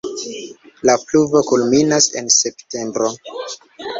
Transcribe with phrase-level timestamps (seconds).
[0.89, 3.13] La pluvo kulminas en septembro.